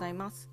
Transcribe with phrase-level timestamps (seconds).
[0.00, 0.48] ざいます。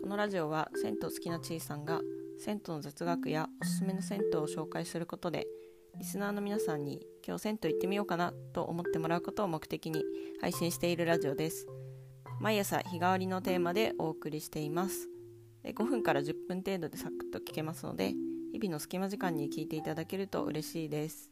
[0.00, 2.00] このラジオは銭湯好きなちいさんが
[2.40, 5.46] 銭湯の雑学やおすすめの銭湯を紹介することで
[5.96, 10.02] リスナーの皆さんに今日銭湯行ってみようかなと思ってもらうことを目的に
[10.40, 11.68] 配信しているラジオです。
[12.40, 15.08] 毎朝日替わりのテーマでお送りしています。
[15.64, 18.14] 5分から10分程度でサクッと聞けますので
[18.52, 21.30] 日々の隙間時間に聞いていただけると嬉しいです。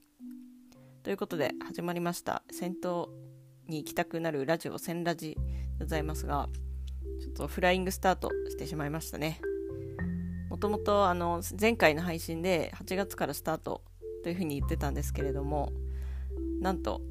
[1.02, 2.44] ということで始まりました。
[2.52, 2.91] 銭湯
[3.66, 5.34] に行きたくなるラジオ千ラジ
[5.78, 6.48] でございますが
[7.20, 9.41] ちょっとフライングスタートしてしまいましたね。
[10.51, 13.83] もともとあの前回の配信で8月からスタート
[14.23, 15.73] というふうに言ってたんですけれども
[16.61, 17.02] なんと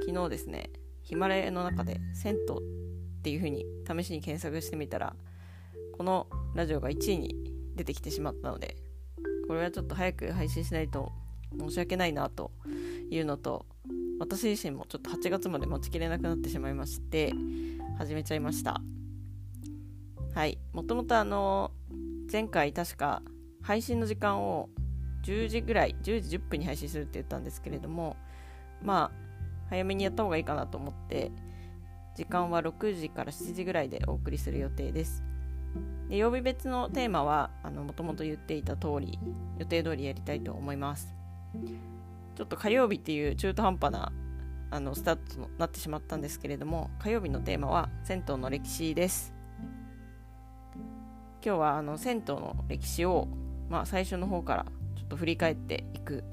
[0.00, 0.70] 昨日ですね
[1.02, 5.14] ヒマラヤの中で銭湯っていうふうに試しに検索してみたら
[5.96, 7.36] このラジオが1位に
[7.74, 8.76] 出てきてしまったので
[9.46, 11.12] これはちょっと早く配信しないと
[11.58, 12.52] 申し訳ないなと
[13.10, 13.66] いうのと
[14.18, 17.34] 私自身もちょっと8月まで待ちきれなくなってしまいまして
[17.98, 18.80] 始めちゃいました。
[20.34, 20.58] はい。
[20.72, 21.70] もともとあの
[22.30, 23.22] 前回確か
[23.62, 24.68] 配信の時間を
[25.22, 28.16] 10時ぐらい10時10分に配信するって言ったんですけれども
[28.82, 31.30] まあ早めにやった方がいいかなと思って
[32.16, 35.22] 時間は6時から7時ぐらいでお送りする予定です。
[36.08, 39.18] で曜日別のテーマはもともと言っていた通り
[39.58, 41.14] 予定通りやりたいと思います。
[42.34, 44.12] ちょっと火曜日っていう中途半端な
[44.70, 49.33] あのスタートとなってしまったんですけれども火曜日のテーマは銭湯の歴史です。
[51.44, 53.28] 今日はあの銭湯の歴史を、
[53.68, 56.24] まあ、最初の方からちょっと振り返っていく。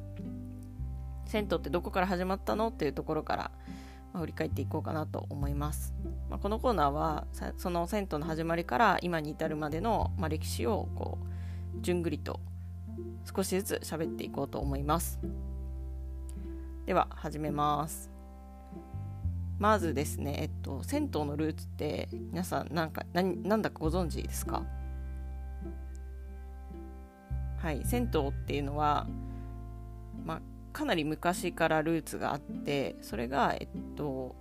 [1.25, 3.51] 銭湯ってどこから始まったのっていうところから、
[4.13, 5.93] まあ、振り返っていこうかなと思います、
[6.29, 7.25] まあ、このコーナーは
[7.57, 11.17] その銭湯の始まりから今に至るまでの、まあ、歴史をこ
[11.77, 12.39] うじゅんぐりと
[13.35, 15.19] 少しずつ喋っていこうと思います。
[16.85, 18.09] では始めます。
[19.59, 24.63] まずですねえっと銭湯のルーツって皆さんなんか何なんだかご存知ですか？
[27.61, 29.05] はい銭湯っていうのは
[30.25, 30.41] まあ
[30.73, 34.35] かなり昔からルーツがあってそれがえっと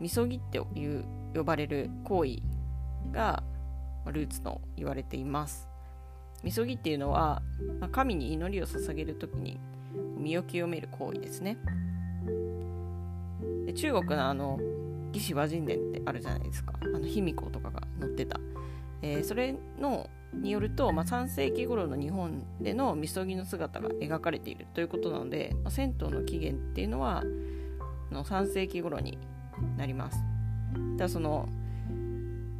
[0.00, 1.04] みそぎっていう
[1.34, 2.36] 呼ばれる行為
[3.12, 3.42] が
[4.06, 5.68] ルーツと言われています。
[6.42, 7.42] みそぎっていうのは、
[7.80, 9.58] まあ、神に祈りを捧げる時に
[10.18, 11.56] 身を清める行為ですね。
[13.64, 14.60] で中国のあの
[15.12, 16.74] 魏志倭人伝ってあるじゃないですか。
[16.82, 18.38] あの卑弥呼とかが載ってた、
[19.00, 20.10] えー、それの
[20.42, 27.24] によると、まあ、3世紀頃の日本でのみそぎの姿が描かれているということなので、まあ、銭湯の起源っていうのは
[28.10, 29.18] の3世紀頃に
[29.76, 31.48] なりますだからその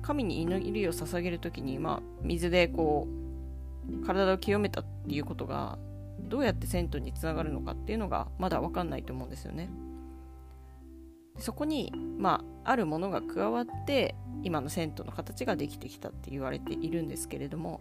[0.02, 5.78] 神に祈りを捧げる時に、まあ、水でこう体を清めたっていうことが
[6.20, 9.68] どうやって銭湯につながるのかっていうのがまだ分かんないと思うんですよね。
[11.38, 17.80] そこに、まあ、あるものが加わって今の銭湯の形ができてきたって言われているんですけれども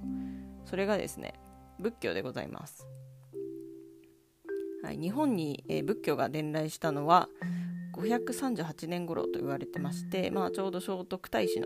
[0.66, 1.34] それがですね
[1.80, 2.88] 仏教でございます。
[4.84, 7.28] はい、日本に、えー、仏教が伝来したのは
[7.94, 11.66] 538年頃と言われてまして、まあ、ちょうど聖徳太子の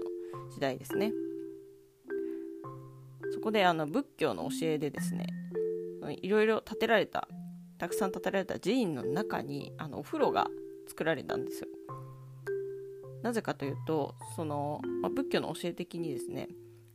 [0.50, 1.12] 時代ですね。
[3.34, 5.28] そこであの仏教の教えでですね
[6.22, 7.28] いろいろ建てられた
[7.78, 10.48] たくさん建てられた寺院の中にあのお風呂が
[10.88, 11.68] 作られたんですよ。
[13.22, 16.48] なぜかというとその、まあ、仏教の教え的にですね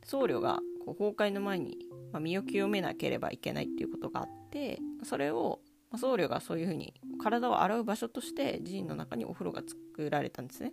[0.04, 1.78] 僧侶がこう崩壊の前に、
[2.12, 10.72] まあ、身を清めなければいけないっていうことがあってそれを、まあ、僧侶がそういうふうに体を洗う場所として寺院の中にお風呂が作られたんですね。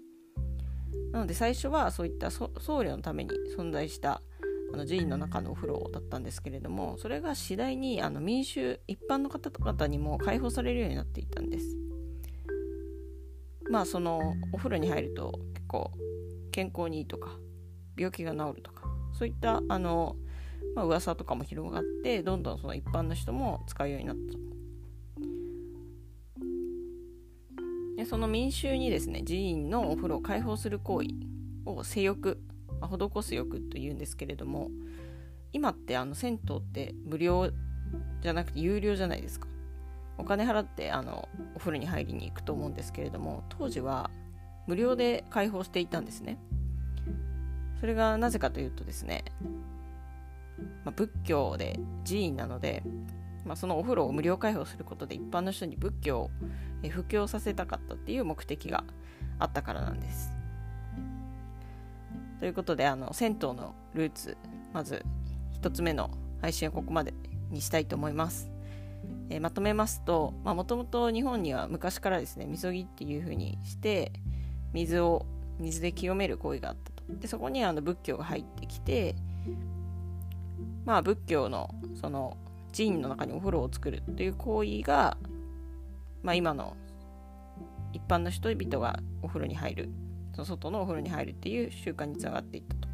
[1.12, 4.22] なので最初はそういった僧侶のために存在した
[4.74, 11.78] あの寺院の中のお風呂だったんですけれどもそれが次第にあの民衆一般の方々にも開放されるようになっていったんです
[13.72, 15.92] まあそのお風呂に入ると結構
[16.52, 17.32] 健康にいいとか
[17.98, 18.84] 病気が治るとか
[19.14, 20.16] そういったあの、
[20.76, 24.22] まあ、噂とかも広がってどんどんその一般の人も使うようになった
[27.98, 31.10] でその民衆にですね寺院のお風呂を開放する行為
[31.66, 32.40] を性欲
[32.82, 34.72] まあ、施す浴というんですけれども
[35.54, 37.52] 今ってあの銭湯って無料
[38.22, 39.51] じゃなくて有料じゃないですか。
[40.22, 44.12] お金払ってあのお風呂に入りに行くと思うんですけれども当時は
[44.68, 46.38] 無料で開放していたんですね。
[47.80, 49.26] それがなぜかというとですね、
[50.86, 52.84] まあ、仏教で寺院なので、
[53.44, 56.32] まあ、そのお風呂を無料開放することで一般の人に仏教を
[56.88, 58.84] 布教させたかったっていう目的が
[59.40, 60.32] あったからなんです。
[62.40, 64.38] ということであの銭湯のルーツ
[64.74, 65.04] まず
[65.62, 67.14] 1つ目の配信はここまで
[67.50, 68.52] にしたいと思います、
[69.30, 74.12] えー、まとめますともともと日本には昔からですねみそぎっていう風にして
[74.74, 75.26] 水を
[75.60, 79.16] 水で清める行為があったとでそこにあの仏教が入ってきて
[80.86, 82.38] まあ仏教のその
[82.72, 85.18] 寺院の中にお風呂を作るという行為が、
[86.24, 86.76] まあ、今の
[87.94, 89.90] 一般の人々がお風呂に入る
[90.34, 92.92] その外のお風呂に入るっていう習慣につながっていったと。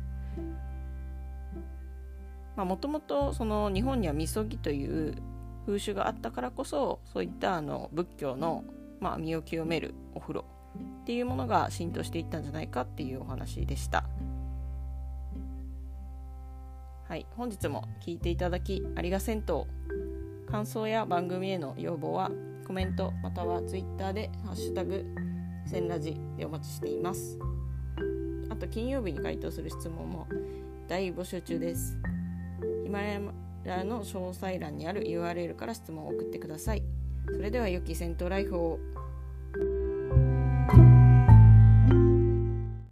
[2.66, 5.16] もともとその日本にはみそぎという
[5.68, 8.64] 風習があったからこそそういったあの仏教の、
[9.02, 10.46] まあ、身を清めるお風呂
[11.04, 14.06] っていうものが浸透していったんじゃないかっていうお話でした。
[17.08, 19.64] はい、本日も聞いていただきありが銭湯
[20.50, 22.32] 感想や番組への要望は
[22.66, 25.06] コメントまたは Twitter で「ハッシュタグ
[25.66, 27.38] センラジ」でお待ちしています。
[28.50, 30.28] あと金曜日に回答する質問も
[30.88, 31.98] 大募集中です。
[32.84, 33.20] ヒマラヤ
[33.68, 36.84] らの詳細欄にある URL から質問を送ってください。
[37.26, 38.80] それでは良き戦闘ライフを。